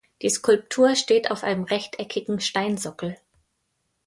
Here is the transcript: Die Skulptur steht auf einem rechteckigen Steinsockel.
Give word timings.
Die 0.23 0.31
Skulptur 0.31 0.95
steht 0.95 1.29
auf 1.29 1.43
einem 1.43 1.63
rechteckigen 1.63 2.39
Steinsockel. 2.39 3.17